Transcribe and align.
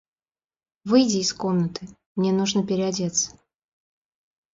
Выйди 0.83 1.17
из 1.17 1.31
комнаты! 1.31 1.87
Мне 2.15 2.33
нужно 2.33 2.65
переодеться. 2.65 3.37